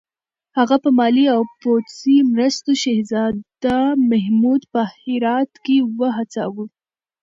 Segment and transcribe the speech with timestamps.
[0.57, 6.65] هغه په مالي او پوځي مرستو شهزاده محمود په هرات کې وهڅاوه.